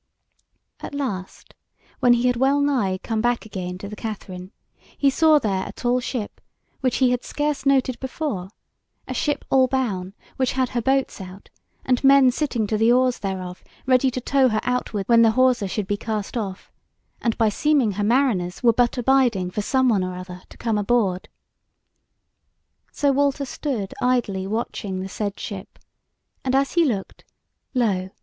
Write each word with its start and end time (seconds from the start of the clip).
At 0.79 0.95
last 0.95 1.53
when 1.99 2.13
he 2.13 2.25
had 2.25 2.35
wellnigh 2.35 2.97
come 3.03 3.21
back 3.21 3.45
again 3.45 3.77
to 3.77 3.87
the 3.87 3.95
Katherine, 3.95 4.51
he 4.97 5.11
saw 5.11 5.37
there 5.37 5.63
a 5.67 5.71
tall 5.73 5.99
ship, 5.99 6.41
which 6.79 6.97
he 6.97 7.11
had 7.11 7.23
scarce 7.23 7.67
noted 7.67 7.99
before, 7.99 8.49
a 9.07 9.13
ship 9.13 9.45
all 9.51 9.67
boun, 9.67 10.15
which 10.37 10.53
had 10.53 10.69
her 10.69 10.81
boats 10.81 11.21
out, 11.21 11.49
and 11.85 12.03
men 12.03 12.31
sitting 12.31 12.65
to 12.65 12.77
the 12.77 12.91
oars 12.91 13.19
thereof 13.19 13.63
ready 13.85 14.09
to 14.09 14.19
tow 14.19 14.49
her 14.49 14.59
outwards 14.63 15.07
when 15.07 15.21
the 15.21 15.29
hawser 15.37 15.67
should 15.67 15.85
be 15.85 15.97
cast 15.97 16.35
off, 16.35 16.71
and 17.21 17.37
by 17.37 17.49
seeming 17.49 17.91
her 17.91 18.03
mariners 18.03 18.63
were 18.63 18.73
but 18.73 18.97
abiding 18.97 19.51
for 19.51 19.61
some 19.61 19.87
one 19.87 20.03
or 20.03 20.15
other 20.15 20.41
to 20.49 20.57
come 20.57 20.79
aboard. 20.79 21.29
So 22.91 23.11
Walter 23.11 23.45
stood 23.45 23.93
idly 24.01 24.47
watching 24.47 24.99
the 25.01 25.09
said 25.09 25.39
ship, 25.39 25.77
and 26.43 26.55
as 26.55 26.71
he 26.71 26.85
looked, 26.85 27.23
lo! 27.75 28.09